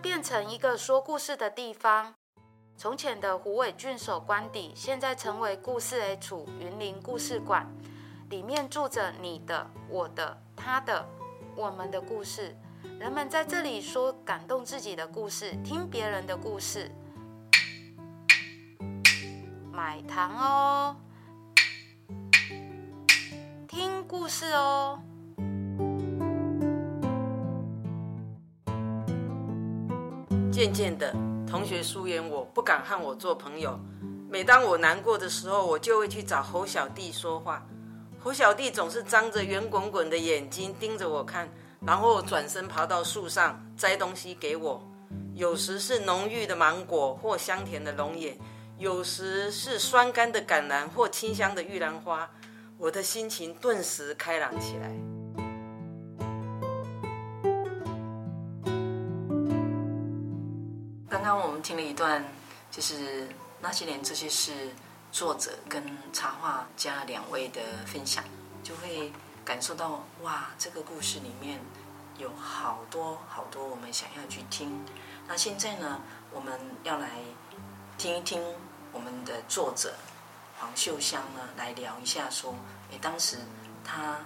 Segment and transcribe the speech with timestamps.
[0.00, 2.14] 变成一个说故事的地方。
[2.76, 7.66] 从前的虎尾郡守官邸，现在成为故事的处云林故事馆，
[8.30, 11.06] 里面住着你的、我的、他的、
[11.54, 12.56] 我们的故事。
[12.98, 16.90] 人们在这里说感动自己的故事，听别人的故事，
[19.70, 20.96] 买糖哦，
[23.68, 25.02] 听故事哦。
[30.50, 31.12] 渐渐的，
[31.48, 33.78] 同学疏远我，不敢和我做朋友。
[34.28, 37.64] 每当我难过的时候，我就会去找侯小弟说话。
[38.18, 41.48] 侯小弟总是张着圆滚滚的眼睛盯着我看，
[41.86, 44.82] 然后转身爬到树上摘东西给我。
[45.34, 48.36] 有时是浓郁的芒果或香甜的龙眼，
[48.76, 52.28] 有时是酸甘的橄榄或清香的玉兰花。
[52.76, 55.19] 我的心情顿时开朗起来。
[61.30, 62.24] 刚刚我们听了一段，
[62.72, 63.28] 就是
[63.60, 64.74] 那些年这些事
[65.12, 68.24] 作者跟插画家两位的分享，
[68.64, 69.12] 就会
[69.44, 71.60] 感受到哇，这个故事里面
[72.18, 74.84] 有好多好多我们想要去听。
[75.28, 76.00] 那现在呢，
[76.32, 77.20] 我们要来
[77.96, 78.42] 听一听
[78.92, 79.94] 我们的作者
[80.58, 82.52] 黄秀香呢来聊一下，说，
[82.90, 83.36] 哎，当时
[83.84, 84.16] 他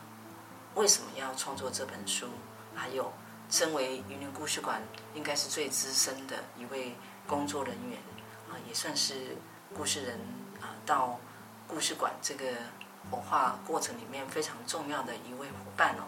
[0.74, 2.28] 为什么要创作这本书，
[2.74, 3.12] 还有。
[3.50, 4.82] 身为云林故事馆
[5.14, 6.94] 应该是最资深的一位
[7.26, 7.98] 工作人员
[8.50, 9.36] 啊，也算是
[9.74, 10.18] 故事人
[10.60, 11.18] 啊，到
[11.68, 12.46] 故事馆这个
[13.10, 16.04] 活化过程里面非常重要的一位伙伴哦。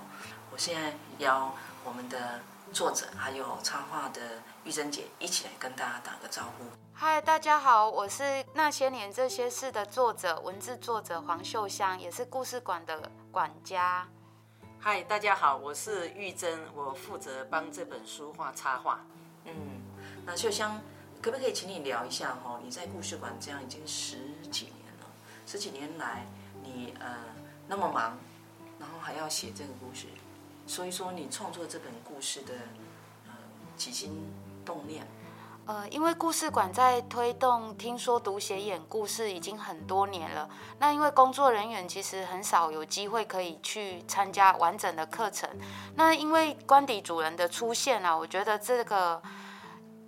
[0.50, 1.54] 我现在邀
[1.84, 2.40] 我们的
[2.72, 4.20] 作者还有插画的
[4.64, 6.64] 玉珍姐一起来跟大家打个招呼。
[6.92, 14.08] 嗨，大家好，我是那些年这些事的作者，文字作者黄秀香，也是故事馆的管家。
[14.88, 19.04] 嗨，大家好，我是玉珍，我负责帮这本书画插画。
[19.44, 19.52] 嗯，
[20.24, 20.80] 那秀香，
[21.20, 22.60] 可不可以请你聊一下哈？
[22.62, 25.06] 你在故事馆这样已经十几年了，
[25.44, 26.24] 十几年来
[26.62, 27.16] 你呃
[27.66, 28.16] 那么忙，
[28.78, 30.06] 然后还要写这个故事，
[30.68, 32.54] 所以说你创作这本故事的
[33.26, 33.32] 呃
[33.76, 34.32] 起心
[34.64, 35.04] 动念。
[35.66, 40.48] 呃，因为故事馆在推动听说读写演故事已经很多年了。
[40.78, 45.50] 那因为工作人员其实很少有机会可以去参加完整的课程。
[45.96, 49.20] 那因为官邸主人的出现啊，我觉得这个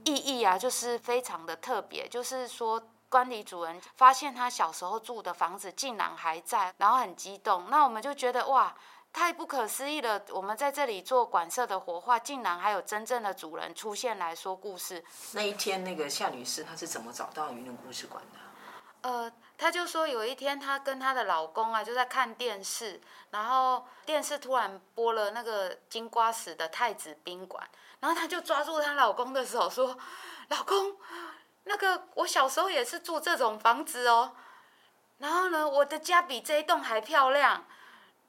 [0.04, 2.08] 意义啊，就是非常的特别。
[2.08, 7.64] 就是说，官邸主人发现他小时候住的房子竟然还在，然后很激动。
[7.69, 8.72] 那我们就觉得哇。
[9.18, 10.22] 太不可思议了！
[10.30, 15.04] 我们在这里做馆舍的活化，竟然还有真正的主人出现来说故事。
[15.32, 19.10] 那一天，那个夏女士她是怎么找到云林故事馆的？
[19.10, 23.00] 呃，她就说有一天她跟她的老公啊就在看电视，
[23.31, 29.98] 然后电视突然播了那个金瓜石的太子宾馆，然后她就抓住她老公的手说
[30.46, 30.96] ：“老公，
[31.64, 34.37] 那个我小时候也是住这种房子哦，
[35.19, 37.64] 然后呢，我的家比这一栋还漂亮。”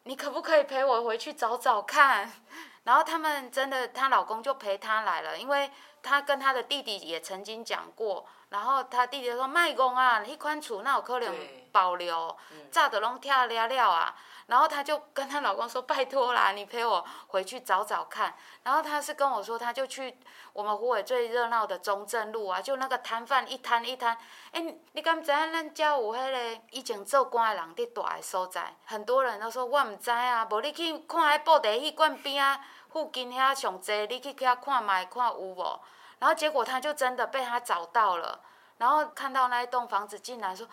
[0.03, 2.31] 你可不可以陪我回去找找看？
[2.83, 5.69] 然后他们真的，她老公就陪她来了，因为
[6.01, 8.25] 她跟她的弟弟也曾经讲过。
[8.49, 11.35] 然后她弟弟就说：“卖公啊，迄款厝那有可能
[11.71, 12.35] 保留，
[12.71, 14.15] 早都拢拆了了啊。”
[14.49, 20.19] 然后她就跟她老公说：“拜托啦，你陪我回去找找看。”然后她是跟我说，她就去
[20.53, 24.17] 我们虎尾最热闹的中正路啊，就那个摊贩一摊一摊。
[24.51, 24.61] 哎，
[24.93, 28.75] 你敢知影咱家有迄个以前做官的人伫大的所在？
[28.85, 32.59] 很多人都说我唔知啊，无你去看迄布袋戏馆边啊，
[32.89, 35.79] 附近遐上济，你去遐看卖看有无？
[36.17, 38.41] 然后结果他就真的被他找到了，
[38.77, 40.67] 然后看到那一栋房子，竟然说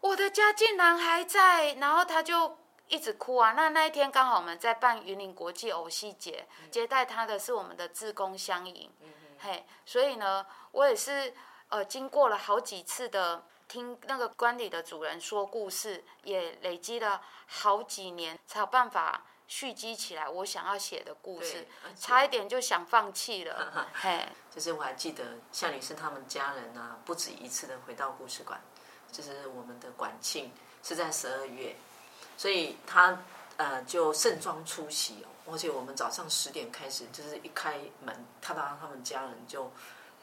[0.00, 2.56] 我的家竟然还在，然后他就
[2.90, 3.52] 一直哭啊。
[3.52, 8.92] 那那一天刚好我们在办云林国际偶戏节，接待他的是我们的志工相迎，
[9.38, 11.32] 嘿，所以呢，我也是
[11.68, 19.22] 呃经过了好几次的听那个观礼的主人说故事，也累积了好几年才有办法。
[19.50, 21.66] 蓄积起来，我想要写的故事，
[21.98, 23.90] 差一点就想放弃了。
[23.92, 28.60] 嘿， 就是我还记得夏女士他们家人啊，不止一次的回到故事馆，
[29.10, 30.52] 就是我们的馆庆
[30.84, 31.74] 是在十二月，
[32.40, 33.18] 所以他
[33.58, 39.70] 呃就盛装出席哦，而且我们早上十点开始，就是一开门，他当他们家人就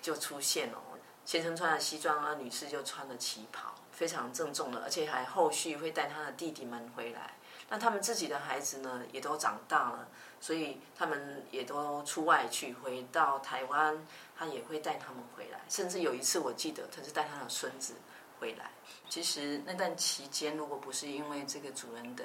[0.01, 0.79] 就出现了，
[1.25, 7.35] 先生穿了西装啊，女士就穿了旗袍，非常郑重的，而且还后续会带他的弟弟们回来。
[7.69, 10.07] 那他们自己的孩子呢，也都长大了，
[10.41, 13.95] 所以他们也都出外去，回到台湾，
[14.35, 15.59] 他也会带他们回来。
[15.69, 17.93] 甚至有一次，我记得他是带他的孙子
[18.39, 18.71] 回来。
[19.09, 22.23] 其实那段期间，如果不是因为这个主人的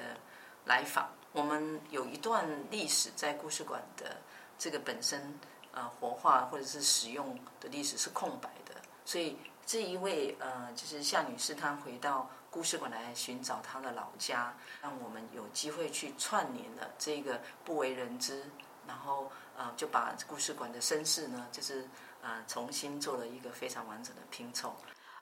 [0.65, 4.17] 来访，我们有一段历史在故事馆的
[4.57, 5.39] 这个本身
[5.71, 8.75] 呃活化或者是使用的历史是空白的。
[9.05, 12.29] 所以这一位呃，就是夏女士，她回到。
[12.53, 18.45] 故事馆来寻找她的老家，让我们有机会去串联了这个不为人知，
[18.87, 21.89] 然后呃就把故事馆的身世呢，就是
[22.21, 24.75] 呃重新做了一个非常完整的拼凑。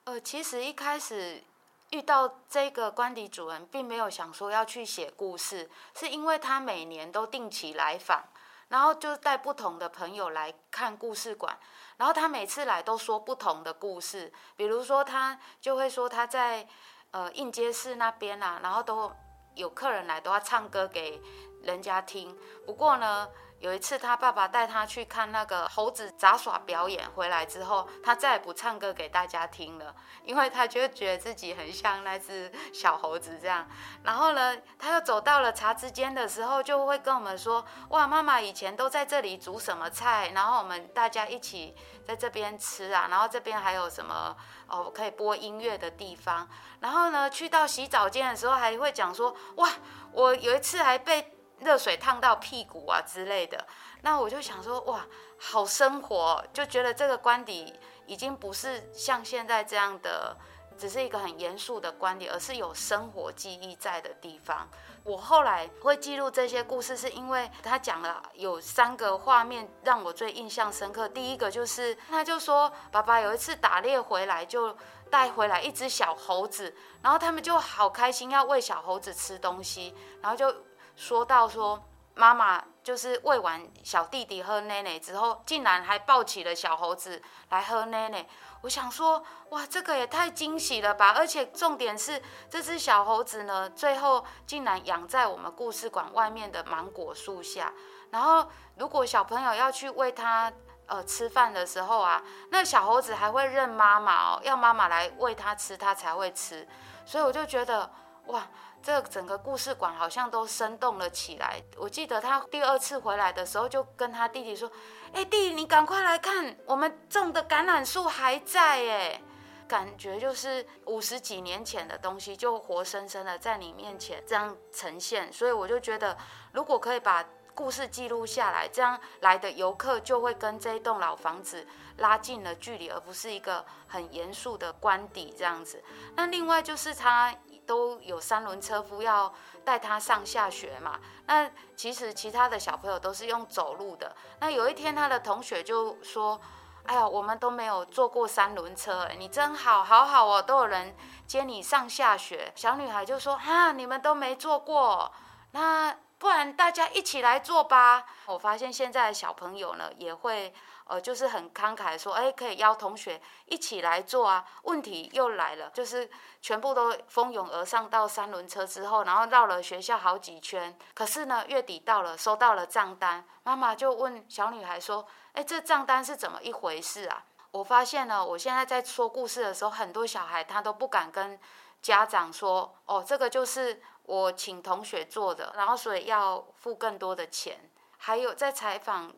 [0.05, 1.43] 呃，其实一开始
[1.91, 8.23] 遇到这个官邸主人，并没有想说要去写故事，是因为他每年都定期来访，
[8.69, 11.57] 然后就带不同的朋友来看故事馆，
[11.97, 16.67] 然后他每次来都说不同的故事，比如说他就会说他在。
[17.13, 19.11] 呃，应接室那边啊，然后都
[19.55, 21.21] 有客人来，都要唱歌给
[21.61, 22.33] 人家听。
[22.65, 23.27] 不过呢，
[23.61, 33.67] 有一次他爸爸带他去看那个猴子杂耍表演，回来之后，他再也不唱歌给大家听了，因为他就觉得自己很像那只小猴子这样。
[34.03, 44.35] 然后呢，他又走到了茶之间的时候，就会跟我们说：“哇，妈妈以前都在这里煮什么菜，然后我们大家一起在这边吃啊，然后这边还有什么？”
[44.67, 46.49] 哦，可以播音乐的地方。
[46.79, 49.69] 然后呢，去到洗澡间的时候，还会讲说：“哇，
[50.13, 53.65] 我有一次还被热水烫到屁股啊之类的。”
[54.03, 55.05] 那我就想说：“哇，
[55.39, 57.73] 好生活，就觉得这个官邸
[58.05, 60.35] 已经不是像现在这样的，
[60.77, 64.67] 只是一个很严肃的官邸，而是有生活记忆在的地方。”
[65.03, 71.09] 我后来会记录这些故事，是因为他讲了有三个画面让我最印象深刻。
[71.09, 74.77] 第一个就是，他就说爸爸有一次打猎回来，就
[75.09, 80.55] 带回来一只小猴子，然后他们就好开心要喂小猴子吃东西，然后就
[81.01, 81.83] 说到说
[82.13, 87.19] 妈妈就是喂完小弟弟喝奶奶之后，竟然还抱起了小猴子
[87.49, 88.27] 来喝奶奶。
[88.61, 91.15] 我想说，哇，这个也太惊喜了吧！
[91.17, 92.21] 而且重点是，
[92.51, 97.73] 这只小猴子呢，最后竟然养在我们故事馆外面的芒果树下。
[98.11, 100.53] 然后，如果小朋友要去喂它
[100.85, 102.21] 呃吃饭的时候啊，
[102.51, 106.67] 那小猴子还会认妈妈哦，要妈妈来喂它吃，它才会吃。
[107.07, 107.89] 所以我就觉得，
[108.27, 108.47] 哇。
[108.81, 111.61] 这整个故事馆好像都生动了起来。
[111.77, 114.71] 我记得他第二次回来的时候，就跟他弟弟说
[115.13, 119.21] ：“哎，弟，你赶快来看，我们种的橄榄树还在哎！”
[119.67, 125.31] 感觉就是五十几年前的东西，就活生生的在你面前这样呈现。
[125.31, 126.17] 所以我就觉得，
[126.51, 127.23] 如果可以把
[127.53, 131.65] 故事记录下来，这样来的游客就会跟这一栋老房子
[131.97, 135.81] 拉近了距离，而不是一个很严肃的官邸这样子。
[136.15, 137.33] 那另外就是他。
[137.71, 144.13] 都有三轮车夫要带他上下学嘛，那其实其他的小朋友都是用走路的。
[144.41, 146.37] 那有一天他的同学就说
[146.83, 150.93] ：“哎呀，我们都没有坐过三轮车，你真好，好好哦，都有人
[151.25, 155.09] 接你上下学。”小女孩就说：“哈，你们都没坐过，
[155.51, 160.53] 那不然大家一起来坐吧。”我发现现在的小朋友呢也会。
[160.91, 164.45] 呃，就是很慷慨说，哎，可以邀同学一起来做啊。
[164.63, 166.09] 问题又来了，就是
[166.41, 170.77] 全部都蜂拥而上到三轮车之后，然后绕了学校好几圈。
[170.93, 177.23] 可是呢，月底到了，收到了账单，妈妈就问小女孩说，哎，这账单是怎么一回事啊？
[177.51, 181.39] 我发现呢，我现在在说故事的时候，很多小孩他都不敢跟
[181.81, 183.81] 家长说，哦，这个就是。
[184.05, 187.69] 我请同学做的，然后所以要付更多的钱。
[187.97, 189.13] 还有在采访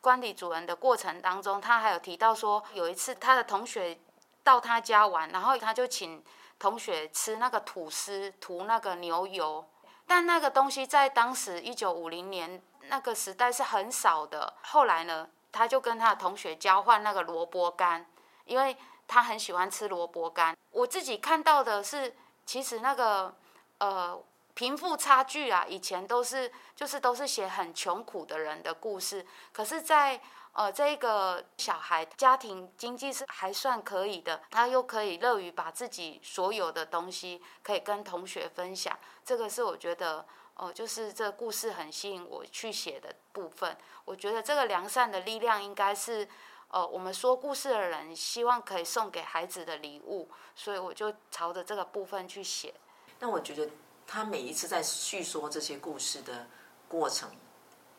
[0.00, 3.98] 观礼主人的过程当中，他还有提到说，有一次他的同学
[4.42, 6.24] 到他家玩，然后他就请
[6.58, 9.64] 同学吃那个吐司涂那个牛油，
[10.06, 14.54] 但那个东西在当时一九五零年那个时代是很少的。
[14.62, 18.06] 后来呢，他就跟他的同学交换那个萝卜干，
[18.46, 18.76] 因为
[19.06, 20.56] 他很喜欢吃萝卜干。
[20.70, 22.16] 我自己看到的是，
[22.46, 23.34] 其实那个
[23.78, 24.22] 呃。
[24.60, 30.20] 贫富差距啊，以前都是就是都是写很穷苦的人的故事，可是在，
[30.52, 40.26] 呃这个小孩家庭经济是还算可以的，他又可以乐于把自己所有的东西可以跟同学分享，这个是我觉得
[40.56, 43.74] 哦、就是这故事很吸引我去写的部分。
[44.04, 46.28] 我觉得这个良善的力量应该是
[46.68, 52.74] 呃我们说故事的人希望可以送给孩子的礼物，所以我就朝着这个部分去写。
[53.20, 53.66] 那我觉得。
[54.12, 56.44] 他每一次在叙说这些故事的
[56.88, 57.30] 过程，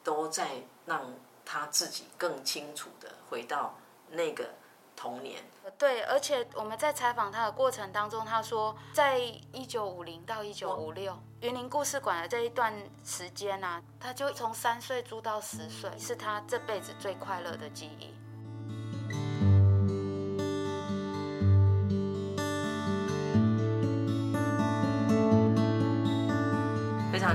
[0.03, 1.10] 都在让
[1.46, 3.74] 他自己更清楚的回到
[4.10, 4.50] 那个
[4.94, 5.41] 童年。
[5.77, 9.20] 对，而且我们在采访他的过程当中，他说，在
[9.53, 12.74] 一九五零到一九五六云林故事馆的这一段
[13.06, 18.13] 时间啊，他就从三岁住到十岁，是他这辈子最快乐的记忆。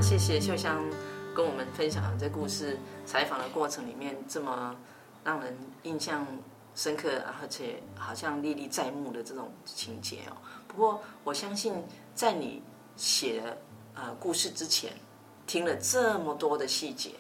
[0.01, 0.85] 谢谢秀香
[1.35, 4.77] 跟我们分享这故事，采访的过程里面这么
[5.25, 6.27] 让人印象
[6.75, 10.37] 深刻，而且好像历历在目的这种情节哦。
[10.69, 11.83] 不过我相信，
[12.15, 12.63] 在你
[12.97, 13.43] 写
[13.95, 14.93] 呃故事之前，
[15.47, 17.13] 听了这么多的细节，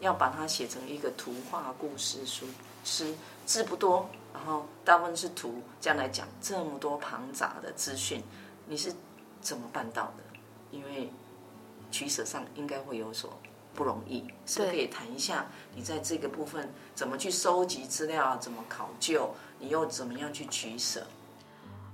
[0.00, 2.46] 要把它写成一个图画故事书，
[2.84, 3.14] 是
[3.46, 8.22] 字不多，然后大部分是图，这样来讲这么多庞杂的资讯，
[8.66, 8.92] 你是
[9.40, 10.24] 怎么办到的？
[10.72, 11.08] 因为
[11.94, 13.38] 取舍上应该会有所
[13.72, 15.46] 不容易，是不是可以谈一下
[15.76, 21.06] 你在这个部分怎么去收集资料，怎么考究，你又怎么样去取舍？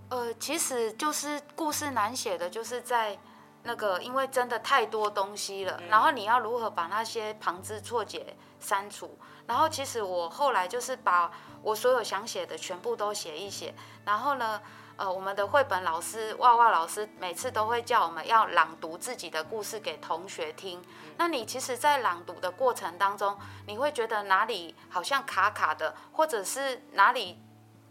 [0.08, 3.18] 呃，其实就是故事难写的，就是在
[3.64, 9.18] 那个因为真的太多东西了，嗯、然后你要如何把那些旁枝错节删除？
[9.46, 11.30] 然后其实我后来就是把
[11.62, 13.74] 我所有想写的全部都写一写，
[14.06, 14.62] 然后呢？
[15.00, 20.84] 呃，我们的绘本老师哇哇老师每次都会叫我们要朗读自己的故事给同学听。
[21.16, 23.34] 那你其实，在朗读的过程当中，
[23.66, 27.40] 你会觉得哪里好像卡卡的，或者是哪里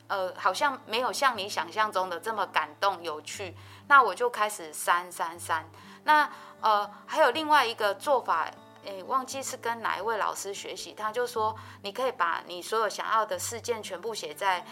[0.06, 5.68] 呃好像没有像你想象中的这么感动有趣，那我就开始删删删。
[6.04, 6.30] 那
[6.62, 8.48] 呃还有另外一个做法，
[8.86, 14.64] 诶，忘记是跟哪一位老师学习，他就说你可以把你所有想要的事件全部写在。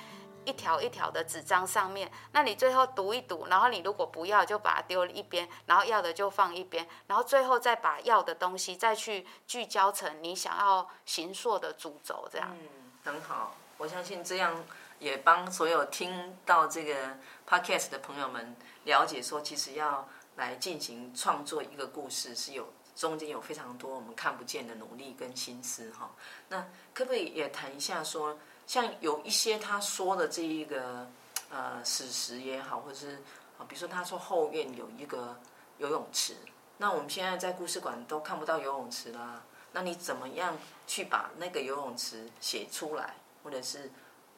[0.47, 12.55] 一条一条的纸张上面，那你最后读一读，然后你如果不要，就把它丢一边，然后要的就放一边，然后最后再把要的东西再去聚焦成你想要形塑的主轴，这样。
[12.57, 12.67] 嗯，
[13.03, 14.63] 很好，我相信这样
[14.99, 26.09] 也帮所有听到这个 podcast 的朋友们了解说，其实要来进行创作一个故事，是有中间有非常多我们看不见的努力跟心思哈。
[26.47, 28.39] 那可不可以也谈一下说？
[28.67, 31.09] 像有一些他说的这一个
[31.49, 33.15] 呃史实也好，或者是
[33.57, 35.39] 啊，比如说他说后院有一个
[35.77, 36.35] 游泳池，
[36.77, 39.41] 那我们现在在故事馆都看不到游泳池啦。
[39.71, 43.89] 那你怎么样去把那个游泳池写出来，或者是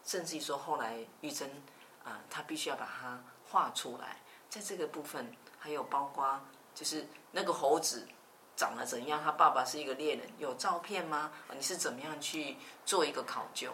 [0.06, 1.50] 甚至于说后来玉珍
[2.04, 3.20] 啊，他必须要把它
[3.50, 6.40] 画出来，在这个部分还有包括
[6.76, 8.08] 就是那个猴子
[8.56, 11.32] 长得怎样，他爸爸是一个猎人，有照片吗？
[11.56, 13.72] 你是怎么样去做一个考究？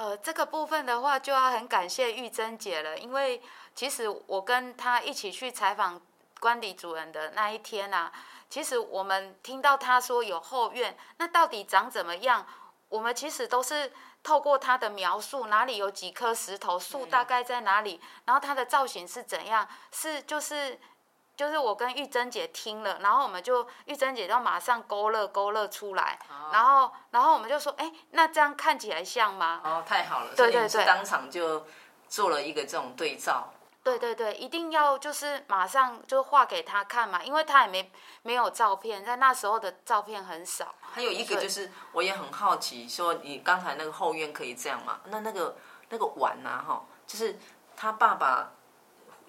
[0.00, 3.42] 呃，这个部分的话，就要很感谢玉珍姐了，因为
[3.74, 6.00] 其实我跟她一起去采访
[6.40, 8.10] 官邸主人的那一天啊，
[8.48, 12.46] 其实我们听到她说有后院，那到底长怎么样？
[12.88, 13.92] 我们其实都是
[14.22, 20.80] 透过她的描述，哪里有几颗石头，树大概在哪里，然后它的造型是怎样，是就是。
[21.40, 29.62] 就是我跟玉珍姐听了，然后我们就玉珍姐就马上勾勒勾勒出来，哦、然后然后我们就说，哎，那这样看起来像吗？
[29.64, 31.64] 哦，太好了，对对对，当场就
[32.10, 33.54] 做了一个这种对照。
[33.82, 40.74] 对对对，一定要就是马上就画给他看嘛，因为他也没没有照片，在那时候的照片很少。
[40.82, 45.00] 还有一个就是，我也很好奇，说你刚才那个后院可以这样吗？
[45.06, 45.56] 那那个
[45.88, 47.38] 那个碗呐，哈，就是
[47.74, 48.52] 他爸爸。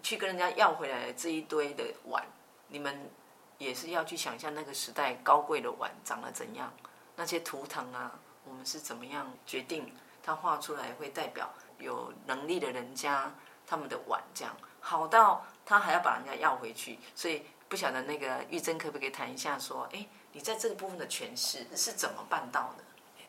[0.01, 2.23] 去跟人家要回来的这一堆的碗，
[2.67, 3.09] 你们
[3.57, 6.71] 也是要去想象那个时代高贵的碗长得怎样？
[7.15, 9.93] 那些图腾啊，我们是怎么样决定
[10.23, 13.31] 它画出来会代表有能力的人家
[13.67, 22.83] 他们的碗这样好到他还要把人家要回去，所以不晓得那个玉珍可不可以谈一下，说，哎，你在这个部分的诠释是怎么办到的？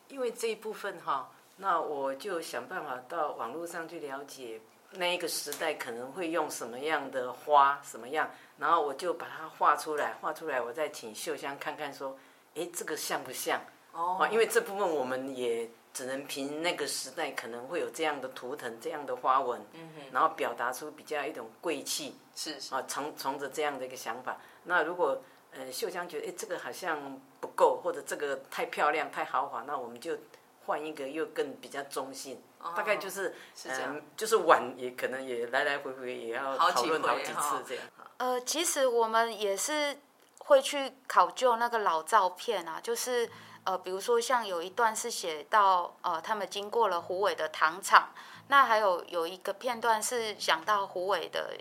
[0.09, 4.59] 因为这一部分哈，那我就想办法到网络上去了解
[4.95, 12.17] 那一个时代可能会用什么样的花，什么样，然后我就把它画出来，画出来，我再请秀香看看，说，
[12.55, 13.61] 哎，这个像不像？
[13.91, 15.69] 哦，因为这部分我们也。
[15.93, 24.35] 只能凭那个时代可能会有这样的图腾、这样的花纹，嗯、然后表达出比较一种贵气，是，是啊，从从着这样的一个想法。
[24.63, 25.21] 那如果
[25.51, 30.17] 呃秀香觉得哎这个好像不够，或者这个太漂亮、太豪华，那我们就
[30.65, 32.41] 换一个又更比较中性。
[32.63, 37.83] 哦、大概就是是这样、呃，就是晚也可能也来来回回也要讨论好几次这样。
[38.17, 39.97] 呃，其实我们也是
[40.39, 43.29] 会去考究那个老照片啊，就是。
[43.65, 48.09] 呃，比如说像有一段是写到，呃，他们经过了虎尾的糖厂，
[48.49, 51.55] 那还有有一个片段是想到虎尾的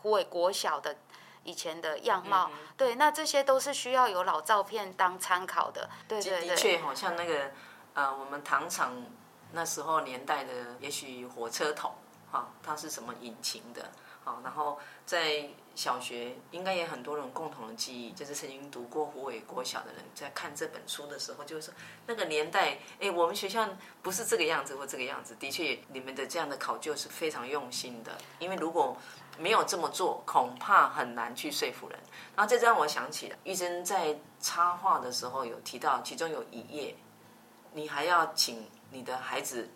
[0.00, 0.96] 虎尾国小的
[1.42, 6.48] 以前的样貌，嗯、对，那这些都是需要有老照片当参考的，对对对。
[6.48, 7.50] 的确，好像那个
[7.92, 9.04] 呃，我们糖厂
[9.54, 11.94] 那时候年代的，也许火车头，
[12.30, 13.90] 哈、它是什么引擎的，
[14.24, 15.48] 好、然后在。
[15.76, 21.74] 小学应该也很多人共同的记忆，就是曾经读过虎尾国小的人，在看这本书的时候，就是说
[22.06, 23.68] 那个年代，哎，我们学校
[24.00, 25.34] 不是这个样子或这个样子。
[25.34, 28.96] 的确，你们的这样的考究是非常用心的，因为如果
[29.36, 31.98] 没有这么做，恐怕很难去说服人。
[32.36, 36.94] 然后这让我想起了玉珍在插画的时候有提到，其中有一页，
[37.72, 39.68] 你还要请你的孩子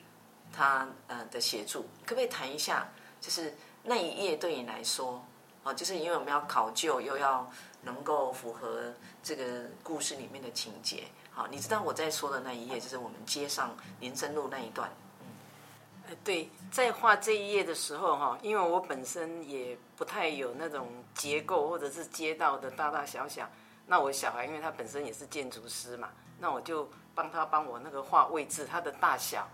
[0.53, 2.89] 他呃的协助，可不可以谈一下？
[3.21, 5.23] 就是那一页对你来说？
[5.65, 7.51] 哦就是因为我们要考究，又要
[7.83, 11.03] 能够符合这个故事里面的情节。
[11.33, 14.89] 好，你知道我在说的那一页，就是我们街上林森路那一段。
[15.21, 23.51] 嗯，对，在画这一页的时候，哈，因为我本身也不太有那种结构或者是街道的大大小小。
[23.89, 29.49] 那我小孩，因为他本身也是建筑师嘛，那我就帮他帮我那个画位置，它的大小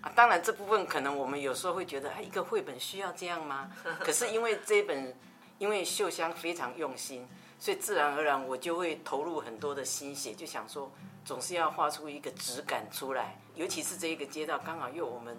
[0.00, 0.10] 啊。
[0.14, 3.70] 当然这部分可能我们有时候会觉得，哎，一个绘本需要这样吗？
[4.00, 5.14] 可是因为这本。
[5.60, 10.90] 因为秀香非常用心，所以自然而然我就会投入很多的心血，就想说
[11.22, 13.38] 总是要画出一个质感出来。
[13.54, 15.36] 尤其是这一个街道，刚好又我们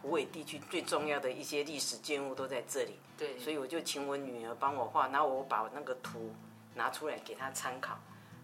[0.00, 2.98] 湖北地区最重要的一些历史建物都在这里。
[3.18, 6.32] 对，所以我就请我女儿帮我画，然后我把那个图
[6.78, 7.98] 拿出来给他参考，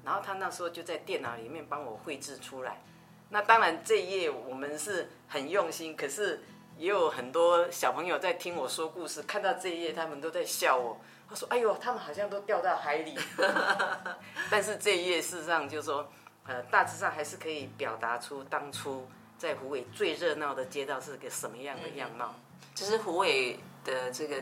[0.05, 2.83] 然后他那时候就在电脑里面帮我绘制出来。
[3.31, 6.43] 那当然这一页我们是很用心，可是
[6.77, 11.01] 也有很多小朋友在听我说故事，看到这一页他们都在笑我。
[11.27, 13.19] 他说：“哎呦，他们好像都掉到海里。
[14.51, 16.07] ”但是这一页事实上就是说，
[16.47, 22.35] 呃，大致上还是可以表达出当初在湖尾最热闹的街道是个什么样的样貌。
[22.75, 24.37] 就是湖尾的这个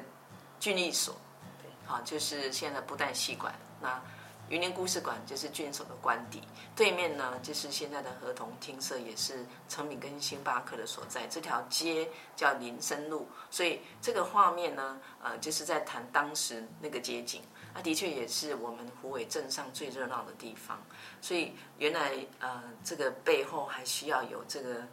[0.58, 1.14] 郡役所，
[1.62, 4.00] 对，好，就是现在的布袋戏馆那。
[4.48, 6.42] 云林故事馆就是郡守的官邸，
[6.76, 11.26] 对面呢就是现在的合同厅舍，也是诚品跟星巴克的所在。
[11.26, 17.40] 这条街叫林森路，所以这个画面呢，呃，就是在谈当时那个街景。
[17.72, 20.78] 那的确也是我们湖尾镇上最热闹的地方。
[21.22, 24.86] 所以原来呃，这个背后还需要有这个，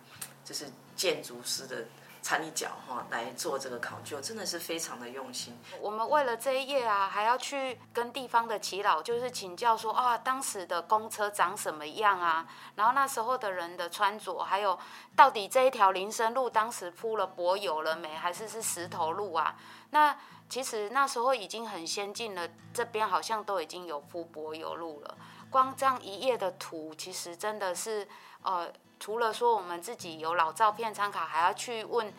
[0.45, 1.83] 就是建筑师的。
[2.21, 5.57] 踩一脚哈来做这个考究，真的是非常的用心。
[5.79, 12.47] 我们为了这一页啊，还要去跟地方的耆老，就是请教说啊，当时的公车长什么样啊？
[12.75, 14.77] 然后那时候的人的穿着，还有
[15.15, 19.55] 到底这一条林森路当时铺了柏油了没，还是是石头路啊？
[19.91, 20.15] 那
[20.49, 25.17] 其实那时候已经很先进了，这边好像都已经有铺柏油路了。
[25.49, 28.07] 光这样一页的图，其实真的是
[28.51, 28.73] 呃。
[29.01, 32.13] 除了说我们自己有老照片参考，还要去问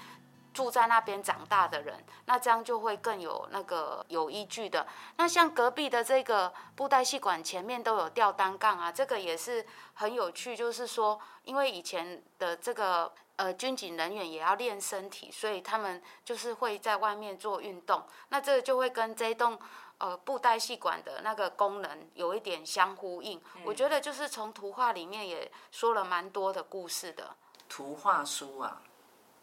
[0.54, 4.86] 住在那边长大的人，那这样就会更有那个有依据的。
[5.18, 9.62] 那像隔壁的这个布袋戏馆前面都有吊单杠啊，这个也是
[9.92, 10.56] 很有趣。
[10.56, 18.02] 就是说，因为以前的这个呃军警人员也要练身体，所以他们就是会在外面做运动。
[18.30, 19.58] 那这个就会跟这栋。
[20.00, 27.36] 呃，布袋戏馆的那个功能有一点相呼应，嗯、我觉得就是从图画里面也说了蛮多的故事的。
[27.68, 28.80] 图画书啊，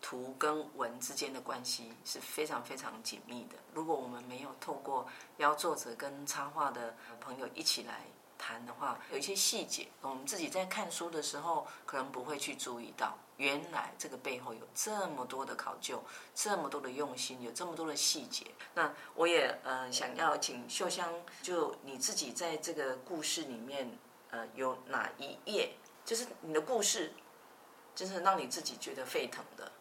[0.02, 3.56] 图跟文之间的关系是非常非常紧密的。
[3.72, 8.02] 如果我们没有透过邀作者跟插画的朋友一起来
[8.36, 13.16] 谈的话，有一些细节，我们自己在看书的时候可能不会去注意到。
[13.38, 16.04] 原来这个背后有这么多的考究，
[16.36, 18.46] 这么多的用心，有这么多的细节。
[18.74, 23.98] 那我也呃想要请秀香，就你自己在这个故事里面，
[24.32, 25.72] 呃，有哪一页，
[26.04, 27.14] 就是你的故事，
[27.96, 29.72] 就是让你自己觉得沸腾的？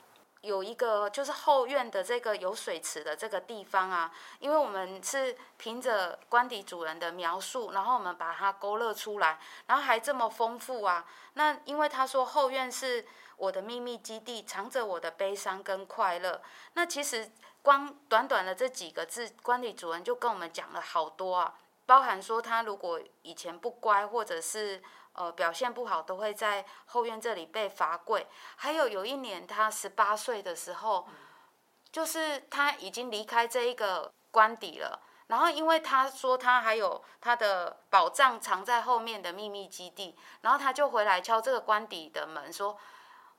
[0.46, 11.04] 有一个就是后院的这个有水池的这个地方啊，因为我们是凭着官邸主人的描述，然后我们把它勾勒出来，然后还这么丰富啊。
[11.34, 13.04] 那因为他说后院是
[13.36, 16.40] 我的秘密基地，藏着我的悲伤跟快乐。
[16.74, 17.30] 那其实
[17.62, 21.54] 光短短的这几个字，官邸主人就跟我们讲了好多啊，
[21.84, 24.82] 包含说他如果以前不乖，或者是。
[25.16, 28.26] 呃，表现不好都会在后院这里被罚跪。
[28.56, 31.08] 还有有一年，他十八岁的时候，
[31.90, 35.00] 就是他已经离开这一个官邸了。
[35.28, 42.78] 然后，因为他说他还有他的宝藏藏在后面的秘密基地，然后他就回来敲这个官邸的门，说。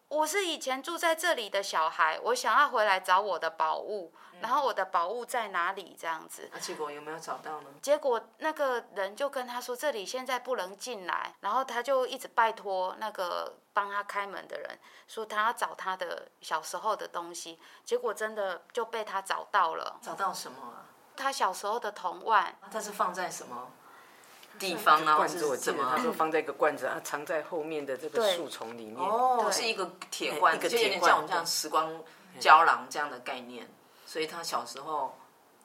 [0.09, 5.97] 我是以前住在这里的小孩，我想要回来找我的宝物，嗯、然后我的宝物在哪里？
[5.99, 6.47] 这样子。
[6.51, 7.69] 那、啊、结果有没有找到呢？
[7.81, 17.59] 结果那个人就跟他说，这里现在不能进来，然后他就一直拜托那个帮他开门的人，说他要找他的小时候的东西。
[17.83, 19.99] 结果真的就被他找到了。
[20.01, 20.87] 找到什么啊？
[21.17, 22.57] 他小时候的童玩。
[22.71, 23.71] 他是放在什么？
[24.59, 28.97] 地方啊，罐子我记得他说放在一个罐子，啊，藏在后面的这个树丛里面。
[28.97, 31.91] 哦，是一个铁罐，就有点像我们这样时光
[32.39, 33.67] 胶囊这样的概念。
[34.05, 35.17] 所以他小时候，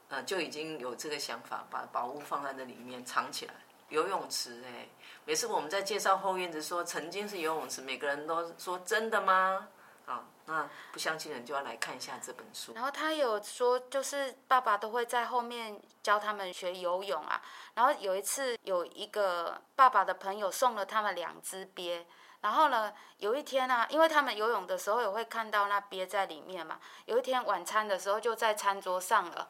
[0.08, 3.54] 呃，就已经有这个想法，把宝物放在那里面藏起来。
[3.88, 4.88] 游泳池，哎，
[5.24, 9.68] 每次我们在介绍后院子说曾经是游泳池，每个人都说真的吗？
[10.06, 12.72] 啊，那不相信的人就要来看一下这本书。
[12.74, 17.40] 然后他有说，就是爸爸都会在后面教他们学游泳啊。
[17.74, 22.06] 然后有一次，有一个爸爸的朋友送了他们两只鳖。
[22.40, 26.80] 然后呢，有一天啊，因为他们游泳的时候也会看到那鳖在里面嘛。
[27.06, 29.48] 有一天晚餐的时候就在餐桌上了。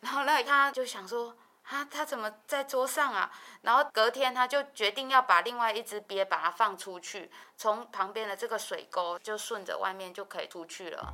[0.00, 1.36] 然后那他就想说。
[1.70, 3.30] 他他怎么在桌上啊？
[3.60, 11.12] 然后隔天他就决定要把另外一只鳖把它放出去，从旁边的这个水沟就顺着外面就可以出去了。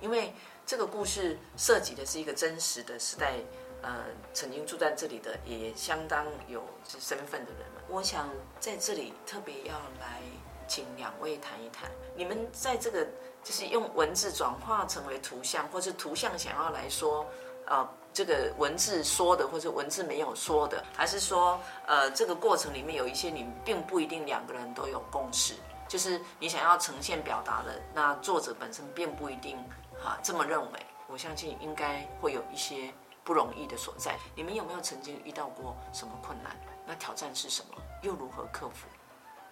[0.00, 0.32] 因为
[0.64, 3.40] 这个故事涉及的是一个真实的时代。
[3.84, 10.22] 呃，曾经住在这里的也相当有身份的人们，我想在这里特别要来
[10.66, 13.06] 请两位谈一谈，你们在这个
[13.42, 17.26] 就是用文字转化成为图像，或是图像想要来说，
[17.66, 25.52] 呃，这个文字说的，或者文字没有说的，还是说，呃，这个过程里面有一些你并不一定两个人都有共识，
[25.86, 29.58] 就是你想要呈现表达的，那作者本身并不一定
[30.02, 30.78] 哈、这么认为。
[31.06, 32.90] 我相信应该会有一些。
[33.24, 36.54] 不容易的所在，你们有没有曾经遇到过什么困难？
[36.86, 37.82] 那挑战是什么？
[38.02, 38.86] 又如何克服？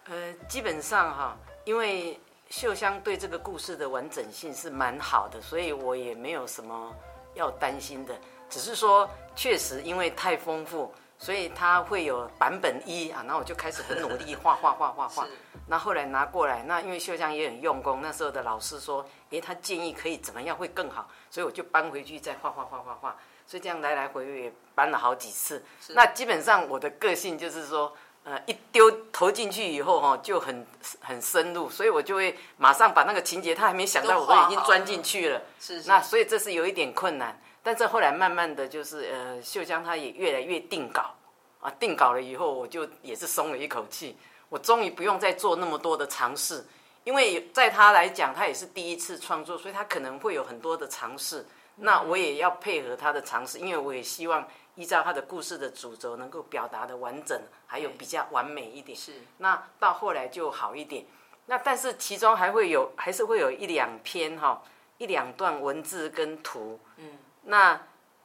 [0.04, 6.94] 呃，基本上哈，因为秀香对这个故事的完整性是蛮好的，所以我也没有什么
[7.34, 8.14] 要担心的。
[8.50, 15.26] 只是说，确实因为太丰富，所以它会有版本一啊，然后我就开始很努力画画画画画。
[15.66, 23.16] 那后来拿过来，那因为秀香也很用功，那时候的老师说，诶，他建议可以怎么样会更好，所以我就搬回去再画画画画画。
[23.46, 25.62] 所以这样来来回回也搬了好几次。
[25.88, 30.66] 那基本上我的个性就是说，呃，一丢投进去以后哈，就很
[31.00, 35.42] 很深入，所以我就会马上把那个情节他还没想到，我都已经钻进去了。
[35.58, 35.82] 是。
[35.86, 41.14] 那所以这是有一点困难，但是后来慢慢的就是，呃，秀江他也越来越定稿，
[41.60, 44.16] 啊，定稿了以后，我就也是松了一口气，
[44.48, 46.64] 我终于不用再做那么多的尝试，
[47.04, 51.44] 因为在他来讲，他也是第一次创作，所以他可能会有很多的尝试。
[51.76, 58.96] 那我也要配合他的尝试，因为我也希望依照他的故事的主轴能够表达的完整，还有比较完美一点。
[58.96, 59.12] 是。
[59.38, 61.04] 那到后来就好一点。
[61.46, 64.62] 那但是其中还会有，还是会有一两篇哈，
[64.98, 66.78] 一两段文字跟图。
[66.98, 67.18] 嗯。
[67.44, 67.80] 那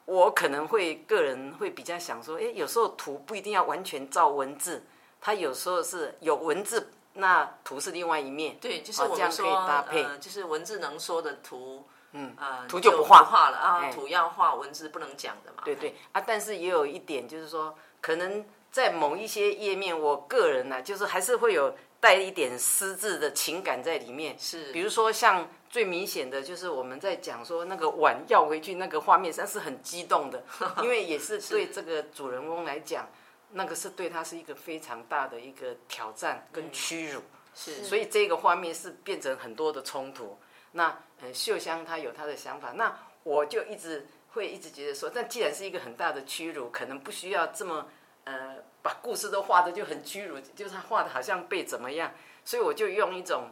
[0.05, 4.85] 我可能会个人会比较想说，哎，有时候图不一定要完全照文字，
[5.19, 8.57] 它有时候是有文字，那图是另外一面。
[8.61, 11.85] 对，就是我们说，这样可以搭配，呃，就是文字能说的图。
[12.13, 15.63] 嗯啊，图就不画画了啊，图要画，文字不能讲的嘛。
[15.65, 24.37] 对对啊，但是也有一点就是说，可能在某一些页面，我个人呢、啊，就是还是会有带一点私自的情感在里面。
[24.39, 30.43] 是，比如说像最明显的就是我们在讲说那个碗要回去那个画面，上是很激动的，
[30.81, 33.07] 因为也是对这个主人翁来讲，
[33.51, 37.21] 那个是对他是一个非常大的一个挑战跟屈辱。
[37.53, 40.37] 是，所以这个画面是变成很多的冲突。
[40.71, 47.87] 那呃，秀香她有她的想法，那我就一直会一直觉得说，但既然是一个很大的屈辱，可能不需要这么
[48.25, 52.11] 呃把故事都画的就很屈辱，就是他画的好像被怎么样，
[52.45, 53.49] 所以我就用一种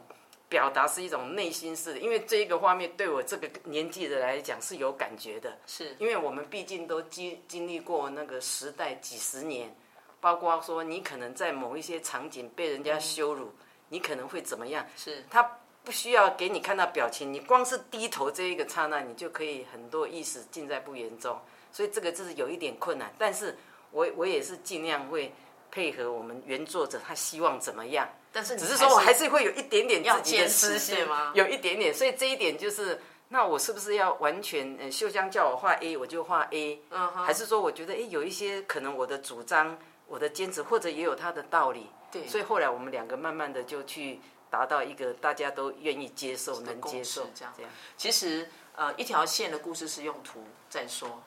[0.48, 9.74] 表达是一种内心式的，因为这一个画面对我这个年纪的来讲是有感觉的，是因为我们毕竟都经经历过那个时代几十年，
[10.20, 13.54] 包括说你可能在某一些场景被人家羞辱，嗯、
[13.88, 14.86] 你可能会怎么样？
[14.96, 23.56] 是他不需要给你看到表情，你光是低头这一个刹那，你就可以很多意识尽在不言中，所以这个就是有一点困难，但是
[23.92, 25.32] 我我也是尽量会
[25.70, 28.08] 配合我们原作者他希望怎么样。
[28.32, 31.30] 但是只是说我还是会有一点点自己的私心吗？
[31.36, 34.76] 有一点点，所以这一点就是，那我是不是要完全？
[34.80, 41.86] 呃，秀香叫我画 A，我就画 A，嗯，还是说我觉得哎，有一些可能我的主张、我的坚持，或者也有他的道理。
[42.10, 42.26] 对。
[42.26, 44.20] 所以后来我们两个慢慢的就去
[44.56, 47.52] 达到一个大家都愿意接受、能接受这样。
[47.98, 51.22] 其实呃，一条线的故事是用图在说，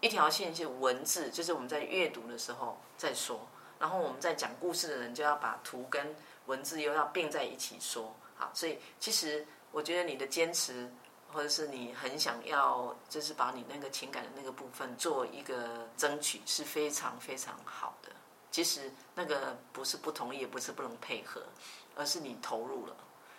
[0.00, 3.40] 一条线是文字，就是我们在阅读的时候在说。
[3.78, 6.14] 然后我们在讲故事的人就要把图跟
[6.46, 10.90] 文字又要并在一起说，好，所以其实我觉得你的坚持，
[11.32, 18.10] 或者是你很想要，就是把你那个情感的那个部分做一个争取，是非常非常好的。
[18.54, 21.42] 其实那个不是不同意，也不是不能配合，
[21.96, 22.94] 而是你投入了。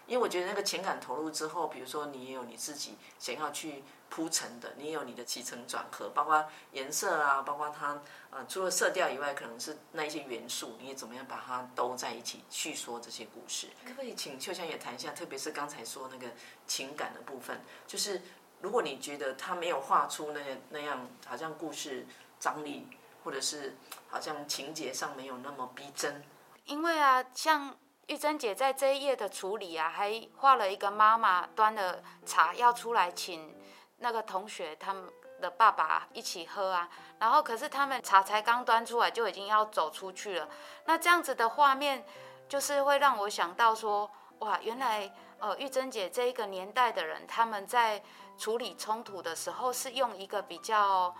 [0.08, 7.98] 因为我觉得那个情感投入之后，比如说你也有你自己想要去铺陈的，你也有你的起承转合，包括颜色啊，包括它
[8.30, 13.70] 呃除了色调以外，可能是那一些元素，你也怎么样把它兜在一起叙说这些故事？
[13.86, 15.14] 可不可以请秀香也谈一下？
[15.14, 16.28] 特别是刚才说那个
[16.68, 18.22] 情感的部分，就是
[18.60, 22.06] 如果你觉得他没有画出那那样，好像故事
[22.38, 22.86] 张力，
[23.26, 23.76] 或者是
[24.08, 26.24] 好像情节上没有那么逼真，
[26.64, 27.76] 因为啊，像。
[28.08, 33.60] 玉珍姐在这一页的处理啊，还画了一个妈妈端了茶要出来请
[33.98, 35.12] 那个同学他们
[35.42, 40.48] 的爸爸一起喝啊，然后可是他们茶才刚端出来就已经要走出去了。
[40.86, 42.06] 那这样子的画面，
[42.48, 44.08] 就是会让我想到说，
[44.38, 48.04] 哇，原来呃玉珍姐这一个年代的人，他们在
[48.38, 51.12] 处理冲突的时候是用一个比较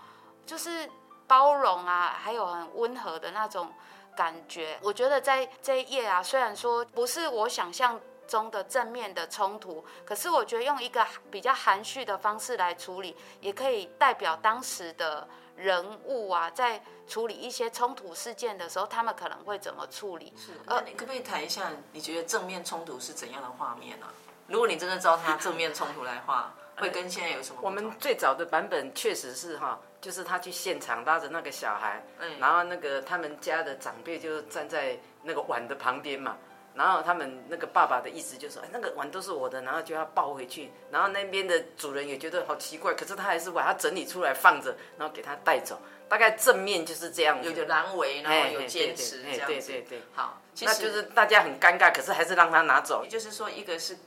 [0.46, 0.88] 就是
[1.26, 3.72] 包容啊，还有很温和的那种。
[4.16, 20.32] 感觉，我觉得在这一页啊，虽然说不是我想象中的正面的冲突，可是我觉得用一个比较含蓄的方式来处理，也可以代表当时的人物啊，在处理一些冲突事件的时候，他们可能会怎么处理。
[20.34, 24.06] 是，呃，你可不可以谈一下，你觉得正面冲突是怎样的画面呢？
[24.06, 24.14] 啊？
[24.46, 27.60] 如果你真的照他 正面冲突来画，会跟现在有什么？
[27.62, 29.78] 我们最早的版本确实是哈。
[30.06, 36.36] 就是他去现场拉着那个小孩，嗯，然后那个他们家的长辈就站在那个碗的旁边嘛，
[36.76, 45.76] 然后他们那个爸爸的意思就是说，哎，那个碗都是我的，然后就要抱回去，然后那边的主人也觉得好奇怪，可是他还是把它整理出来放着，然后给他带走。
[46.08, 53.02] 大概正面就是这样，有点难为，然后有坚持这样子，对对对，好，那就是大家很尴尬，可是还是让他拿走。
[53.02, 53.98] 也就是说，一个是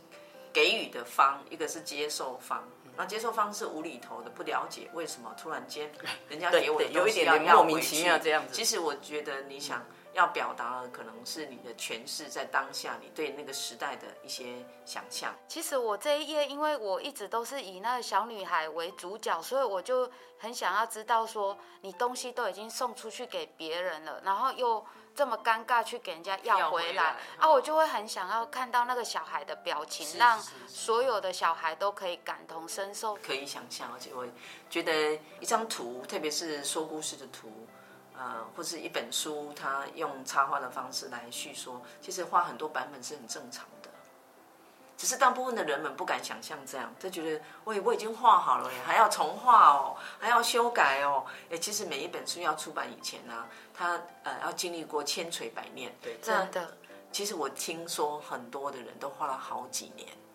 [0.53, 2.65] 给予的方，一个是接受方。
[2.99, 5.89] 那接受方式无厘头的，不了解为什么突然间
[6.27, 8.53] 人家给我的东西要要莫名其妙这样子。
[8.53, 15.33] 其实我觉得你想要表达的，可能是你的诠释，在当下你对那个时代的一些想象。
[15.47, 24.85] 其实我这一页，因为我一直都是以那个小女孩为主角，所以我就很想要知道说，你东西都已经送出去给别人了，然后又。
[25.19, 33.15] 这么尴尬去给人家要回来，啊，我就会很想要看到那个小孩的表情，让所有的小孩都可以感同身受。
[33.15, 34.25] 可以想象，而且我
[34.69, 37.67] 觉得一张图，特别是说故事的图，
[38.17, 43.88] 呃，或是一本书，它用插画的方式来叙说，其实画很多版本是很正常的。
[44.99, 51.25] 只是大部分的人们不敢想象这样，就觉得我我已经画好了耶，还要重画哦，还要修改哦。
[51.49, 55.95] 哎，其实每一本书要出版以前呢、啊，它呃要经历过千锤百炼。
[56.01, 56.77] 对，真的。
[57.13, 60.28] 其实我听说很多的人都花了好几年，对，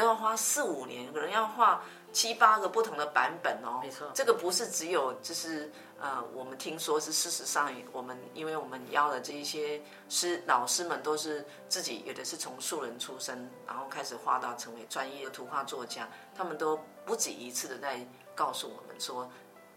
[0.00, 1.82] 都要花四五年，可能要画
[2.12, 3.80] 七八个不同的版本哦。
[3.82, 5.70] 没错，这个不是只有就是。
[6.02, 18.00] 呃，我们听说是事实上，我们因为我们邀的这一些师老师们都是自己，有的是从素人出身，然后开始画到成为专业的图画作家，他们都不止一次的在
[18.34, 19.30] 告诉我们说，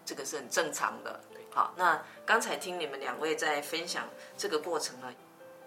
[0.06, 1.20] 这个是很正常的。
[1.52, 4.08] 好，那刚才听你们两位在分享
[4.38, 5.14] 这个过程呢，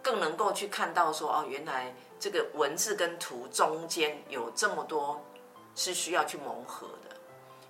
[0.06, 5.20] 更能够去看到说，哦，原来这个文字跟图中间有这么多
[5.74, 7.16] 是需要去磨合的。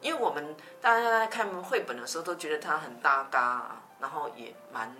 [0.02, 4.94] 因为我们大家在看绘本的时候都觉得它很搭嘎，然后也蛮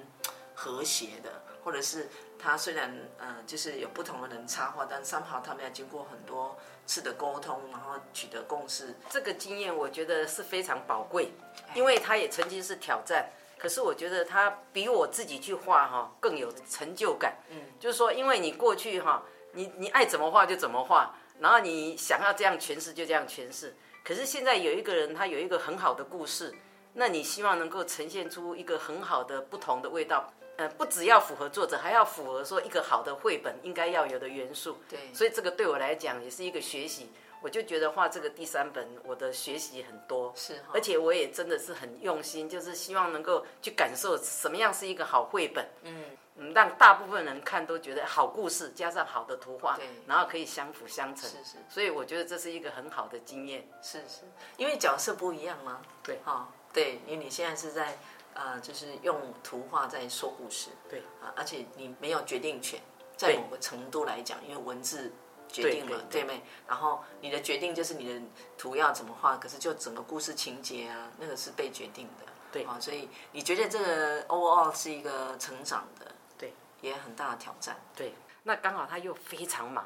[0.55, 1.31] 和谐的，
[1.63, 8.95] 或者是它虽然呃就是有不同的人插画，但 somehow 他们要经过很多次的沟通，然后取得共识。
[9.11, 11.35] 这个经验我觉得是非常宝贵，
[11.75, 17.37] 因为它也曾经是挑战，可是我觉得它比我自己去画哈更有成就感。
[17.51, 19.23] 嗯，就是说，因为你过去哈。
[19.53, 23.75] 你你爱怎么画就怎么画，然后你想要这样诠释就这样诠释。
[24.05, 26.55] 可是现在有一个人，他有一个很好的故事，
[26.93, 30.31] 那你希望能够呈现出一个很好的不同的味道。
[30.59, 34.77] 呃，不只要符合作者，还要符合说一个好的绘本应该要有的元素。
[34.91, 37.11] 对，所以这个对我来讲也是一个学习。
[37.41, 45.67] 我就觉得画这个第三本，我的学习很多，是，而且我也真的是很用心，就是希望能够去感受什么样是一个好绘本。
[45.83, 46.05] 嗯
[46.37, 51.29] 嗯，让大部分人看都觉得好故事加上好的图画，对，然后可以相辅相成。
[51.31, 53.67] 是是，所以我觉得这是一个很好的经验。
[53.81, 54.23] 是是，
[54.57, 55.81] 因为角色不一样嘛。
[56.03, 57.99] 对，哈，对，因为你现在是在。
[58.39, 62.79] 呃，就是用图画在说故事，对啊，而且你没有决定权，
[63.17, 65.11] 在某个程度来讲，因为文字
[65.49, 66.43] 决定了，对没？
[66.67, 68.21] 然后你的决定就是你的
[68.59, 76.07] 图要怎么画，可是就整个故事情节啊，那个是被决定的，对啊，所以你觉得这个 overall 是一个成长的，
[76.37, 78.15] 对，也很大的挑战，对。
[78.43, 79.85] 那刚好他又非常忙，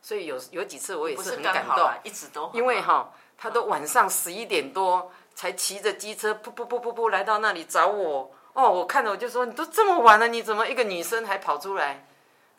[0.00, 5.10] 所以有有几次我也是很感动，一直都因为哈，他都晚上十一点多。
[5.36, 8.32] 才骑着机车，噗噗噗噗噗来到那里找我。
[8.54, 12.06] 哦，我看了我就说，你都这么晚了，你怎么一个女生还跑出来？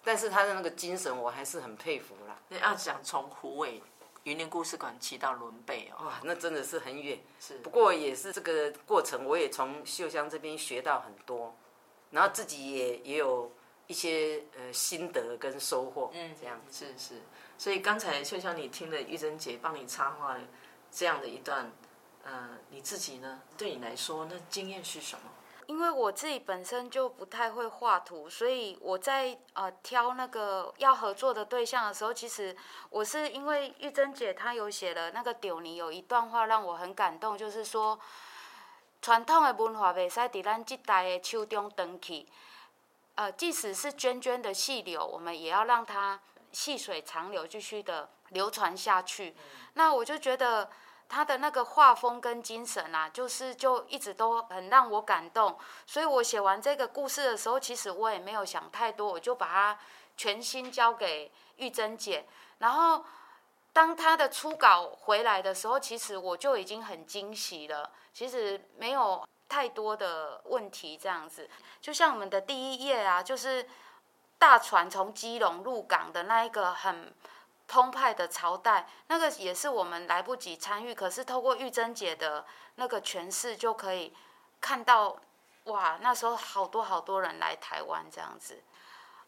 [0.08, 2.40] 但是他的那个精神，我还是很佩服啦。
[2.48, 3.84] 那要讲从虎尾
[4.24, 7.20] 云林故事馆骑到仑背哦，哇，那真的是很远。
[7.42, 11.54] 是，不过也是这个过程，我也从秀香这边学到很多，
[12.10, 13.52] 然后自己也也有
[13.88, 16.10] 一些呃心得跟收获。
[16.14, 17.16] 嗯，这样是是。
[17.58, 20.38] 所以刚才秀香你听了玉珍姐帮你插话
[20.90, 21.70] 这样的一段。
[22.24, 23.42] 呃，你自己呢？
[23.58, 25.30] 对你来说，那经验是什么？
[25.68, 32.56] 因为我自己本身就不太会画图，所以我在呃挑那个要合作的对象的时候，其实
[32.90, 38.00] 我是因为玉珍姐她有写了那个丢你有一段话让我很感动，就是说
[39.02, 42.26] 传统的文化未使伫咱这代的手中断去，
[43.16, 46.18] 呃，即使是涓涓的细流，我们也要让它
[46.54, 49.36] 细水长流，继续的流传下去。
[49.74, 50.70] 那我就觉得。
[51.10, 59.80] 他的那个画风跟精神啊，就是就一直都很让我感动，所以我写完这个故事的时候，其实我也没有想太多，我就把它
[60.18, 62.26] 全心交给玉珍姐。
[62.58, 63.06] 然后
[63.72, 70.98] 当他的初稿回来的时候，其实我就已经很惊喜了，其实没有太多的问题。
[70.98, 73.66] 这样子，就像我们的第一页啊，就是
[74.38, 77.14] 大船从基隆入港的那一个很。
[77.68, 84.14] 通派的朝代，那个也是我们来不及参与，可是透过玉珍姐的那个诠释，就可以
[84.62, 85.18] 看到，
[85.66, 88.64] 哇，那时候好多好多人来台湾这样子。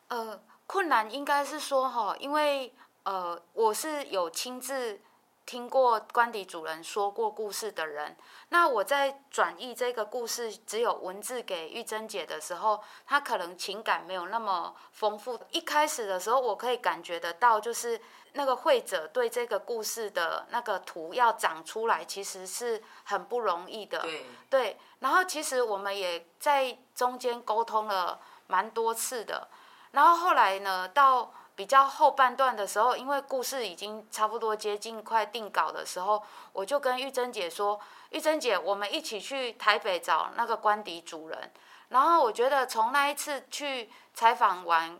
[0.08, 2.74] 呃，困难应该是说哈，因为
[3.04, 5.02] 呃，我是有亲自。
[5.50, 8.16] 听过官邸主人说过故事的人，
[8.50, 15.40] 那我在转译这个故事只有文字给玉珍姐的时候，她可能情感没有那么丰富。
[15.50, 18.00] 一开始的时候，我可以感觉得到，就是
[18.34, 24.02] 那个绘者对这个故事的那个图要长出来，其实是很不容易的。
[24.02, 24.78] 对，对。
[25.00, 29.48] 然后其实我们也在中间沟通了蛮多次的，
[29.94, 31.34] 然后后来呢，到。
[31.60, 37.78] 比较后半段的时候，因为故事已经差不多接近快定稿的时候，我就跟玉珍姐说
[38.12, 41.52] ：“玉珍姐，我们一起去台北找那个官邸主人。”
[41.90, 44.98] 然后我觉得从那一次去采访完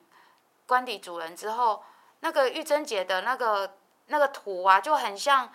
[0.68, 1.82] 官邸主人之后，
[2.20, 5.50] 那个玉珍姐的那个那个图啊，就很像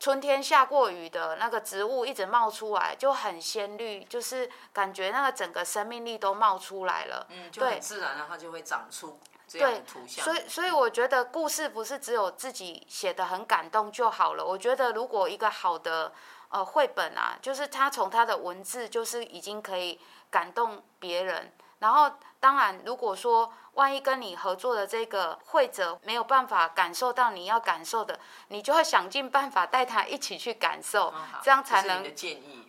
[0.00, 7.24] 春天下过雨的那个植物一直冒出来，就很鲜绿，就是感觉那个整个生命力都冒出来了。
[7.30, 9.16] 嗯，就很自然，然后就会长出。
[9.52, 14.44] 对，所以所以我觉得故事不是只有自己写的很感动就好了。
[14.46, 16.12] 我觉得如果一个好的
[16.50, 19.98] 呃绘本啊，就是他从他的文字就是已经可以
[20.30, 21.52] 感动别人。
[21.80, 32.04] 然后当然，如果说万一跟你合作的这个会者没有办法感受到你要感受的，你就会想尽办法带他一起去感受，哦、这样才能。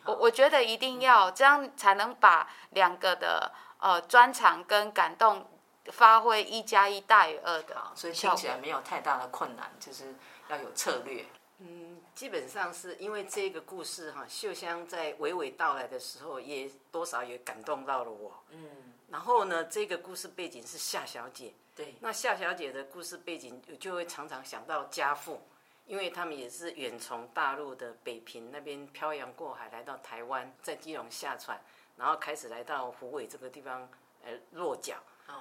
[0.05, 5.45] 我我觉得一定要、嗯、这样才能把两个的呃专长跟感动。
[5.85, 10.13] 发挥一加一大于二的，所以听起来没有太大的困难，就是
[10.47, 11.25] 要有策略。
[11.63, 18.33] 嗯，基本上是因为这个故事哈，秀香在娓娓道来的时候，也多少也感动到了我。
[18.49, 21.53] 嗯，然后呢，这个故事背景是夏小姐。
[21.75, 25.39] 对，那夏小姐的故事背景，就会常常想到家父，
[25.85, 31.59] 因为他们也是远从大陆的北平那边漂洋过海来到台湾，在基隆下船，
[31.95, 33.87] 然后开始来到湖尾这个地方
[34.25, 34.95] 呃落脚。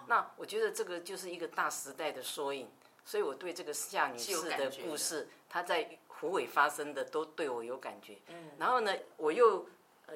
[0.07, 2.70] 那我觉得这个就是一个大时代的缩影，
[3.05, 8.18] 所以我对这个夏女士的故事，她在虎尾发生的都对我有感觉。
[8.28, 9.66] 嗯，然后呢，我又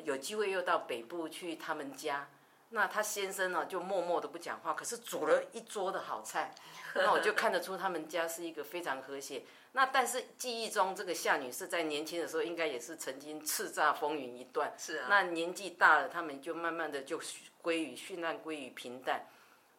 [0.04, 2.28] 有机会又到北部去他们家，
[2.70, 6.54] 那她先生呢就默默的不讲话，可是煮了一桌的好菜，
[6.94, 9.42] 那我就看得出他们家是一个非常和谐。
[9.72, 15.06] 那但是记忆中这个夏女士在年轻的时候应该也是曾经叱咤风云一段，是啊。
[15.08, 17.20] 那年纪大了，他们就慢慢的就
[17.60, 19.26] 归于绚烂，归于平淡。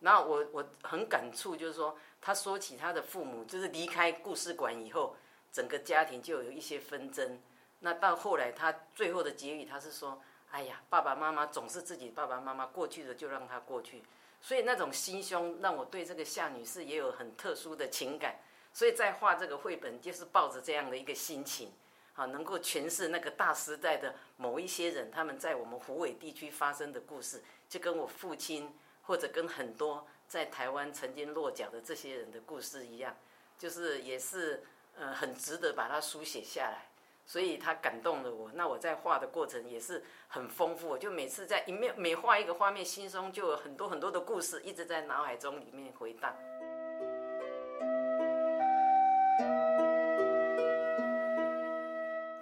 [0.05, 5.15] 然后我我很感触，就是说他说起他的父母，就是离开故事馆以后，
[5.51, 7.41] 整个家庭就有一些纷争。
[7.79, 14.03] 那到后来他最后的结语，他是说：“哎呀，爸爸妈妈总是自己爸爸妈妈过去的就让他过去。”
[14.39, 18.35] 所以那种心胸让我对这个夏女士也有很特殊的情感。
[18.71, 21.71] 所以在画这个绘本，就是抱着这样的一个心情，
[22.13, 28.71] 啊，能够诠释那个大时代的某一些人，他们在我们湖尾地区发生的故事，就跟我父亲
[29.05, 33.15] 或者跟很多在台湾曾经落脚的这些人的故事一样，
[33.57, 34.63] 就是也是
[34.97, 36.87] 呃很值得把它书写下来。
[37.27, 46.31] 所以它感动了我，那我在画的过程也是很丰富，就每次在一面每画一个画面，心中就有很多很多的故事一直在脑海中里面回荡。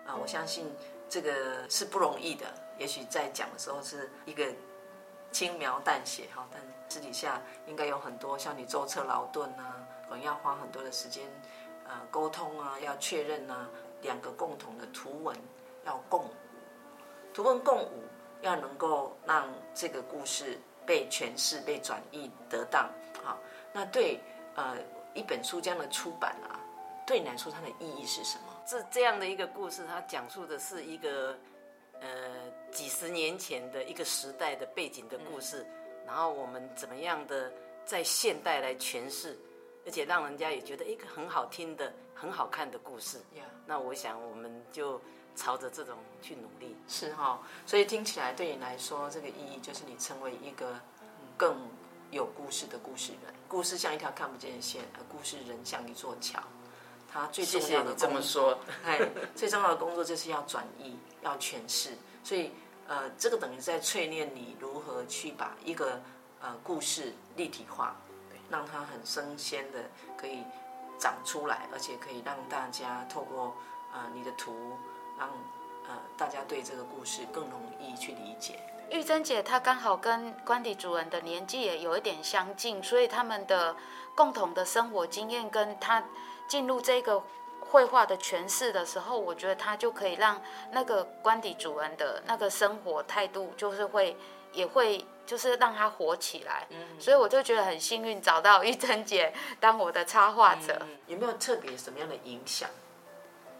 [0.06, 0.70] 啊我相信
[1.08, 2.46] 这个是不容易的，
[2.78, 4.54] 也许在讲的时候是一个
[5.34, 11.28] 轻描淡写哈，但私底下应该有很多像你舟车劳顿啊，可能要花很多的时间，
[11.86, 13.68] 呃，沟通啊，要确认啊，
[14.04, 15.36] 两个共同的图文
[15.86, 16.34] 要共舞，
[17.34, 18.04] 图文共舞
[18.42, 22.88] 要能够让这个故事被诠释、被转译得当。
[23.24, 23.40] 好，
[23.72, 24.22] 那对
[24.56, 24.78] 呃
[25.16, 26.60] 一本书这样的出版啊，
[27.08, 28.44] 对你来说它的意义是什么？
[28.66, 31.36] 这这样的一个故事，它讲述的是一个，
[32.02, 37.52] 呃，几十年前的一个时代的背景的故事，嗯、然后我们怎么样的
[37.86, 39.38] 在现代来诠释，
[39.86, 43.20] 而且让人家也觉得一个很好听的、很好看的故事。
[43.34, 43.44] Yeah.
[43.66, 45.02] 那我想我们就
[45.36, 46.76] 朝着这种去努力。
[46.88, 50.80] 是哈、哦，所以听起来对你来说，这个意义就是你成为一个
[51.38, 51.56] 更
[52.12, 53.34] 有故事的故事人。
[53.48, 56.42] 故事像一条看不见的线，而故事人像一座桥。
[57.14, 59.00] 他最重要的这么说， 哎，
[59.36, 61.92] 最重要的工作就是要转移，要诠释。
[62.24, 62.52] 所以，
[62.88, 66.02] 呃，这个等于在淬炼你如何去把一个
[66.42, 67.96] 呃故事立体化，
[68.32, 69.78] 对，让它很生鲜的
[70.18, 70.44] 可以
[70.98, 73.56] 长出来，而且可以让大家透过
[73.94, 74.76] 呃你的图，
[75.20, 75.30] 让
[75.88, 78.60] 呃大家对这个故事更容易去理解。
[78.90, 83.76] 玉珍姐她刚好跟官邸主人的年纪也有一点相近，所以他们的
[84.16, 86.04] 共同的生活经验跟她。
[86.48, 87.22] 进入这个
[87.60, 90.42] 绘画的诠释的时候，我觉得他就可以让
[90.72, 94.16] 那个官邸主人的那个生活态度，就是会
[94.52, 96.68] 也会就是让他活起来。
[96.70, 100.78] 嗯，所以我就觉得很幸运找到玉珍姐当我的插画者。
[100.82, 102.70] 嗯，有没有特别什么样的影响？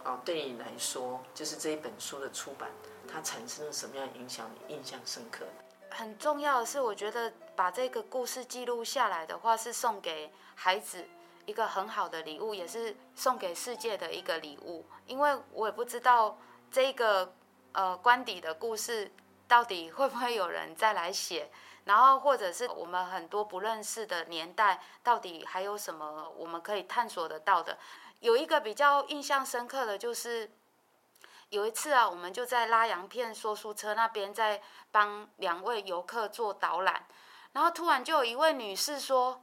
[0.04, 2.70] 哦，对你来说，就是这一本书的出版，
[3.12, 4.52] 它产生了什么样的影响？
[4.68, 5.46] 你印象深刻？
[5.90, 11.06] 很重要的是，我觉得把这个故事记录下来的话，是送给孩子。
[11.46, 14.86] 一个很好的礼物，也是送给世界的一个礼物。
[15.06, 16.38] 因为我也不知道
[16.72, 17.34] 这个
[17.74, 19.12] 呃官邸的故事
[19.48, 21.52] 到底会不会有人再来写，
[21.84, 27.78] 然后或者是我们很多不认识的年代，到底还有什么我们可以探索得到的。
[28.20, 30.50] 有一个比较印象深刻的就是
[31.50, 37.06] 有一次啊，我们就在拉洋片说书车那边在帮两位游客做导览，
[37.52, 39.43] 然后突然就有一位女士说。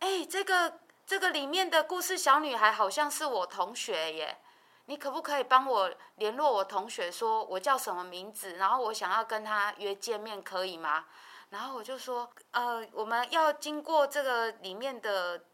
[0.00, 4.38] 哎，这个这个里面的故事小女孩好像是我同学耶，
[4.86, 11.04] 你可不可以帮我联络我同学，说我叫什么名字，然后我想要跟她约见面，可以吗？
[11.50, 15.44] 然后我就说，呃，我们要经过这个里面的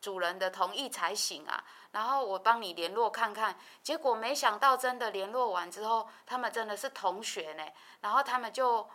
[0.00, 1.62] 主人的同意才行啊。
[1.92, 7.62] 然后我帮你联络看看，结果没想到真的联络完之后，他们真的是同学呢，
[8.00, 8.88] 然后他们就。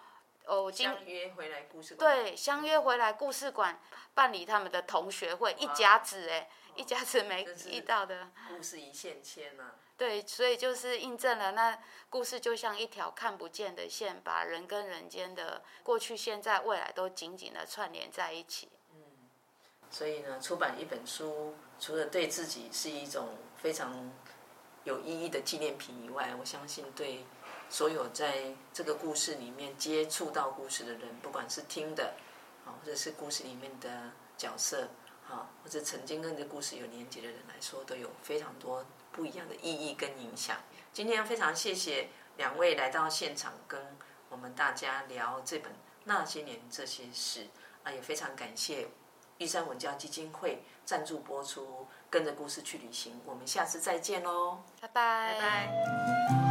[0.48, 2.16] 哦，相约回来故事馆。
[2.16, 3.80] 对，相约回来故事馆
[4.14, 8.30] 办理他们的同学会，一家子哎，一家子没遇到的。
[8.48, 9.72] 故事一线牵呐。
[9.98, 11.78] 对，所以就是印证了那
[12.10, 18.70] 故事就像一条看不见的线，把人跟人间的过去、现在、未来都紧紧的串联在一起。
[18.94, 19.02] 嗯，
[19.92, 24.12] 所以呢，出版一本书，除了对自己是一种非常
[24.86, 27.26] 有意义的纪念品以外，我相信对。
[27.70, 32.14] 所有在这个故事里面接触到故事的人，不管是听的，
[32.66, 34.88] 啊，或者是故事里面的角色，
[35.30, 40.58] 啊，或者曾经跟这故事有连接的人来说，都有非常多不一样的意义跟影响。
[40.94, 43.80] 今天非常谢谢两位来到现场，跟
[44.30, 45.72] 我们大家聊这本
[46.06, 47.42] 《那些年这些事》，
[47.84, 48.88] 啊，也非常感谢
[49.38, 51.66] 玉山文教基金会赞助播出
[52.10, 55.34] 《跟着故事去旅行》，我们下次再见喽，拜拜。
[55.34, 56.47] 拜拜。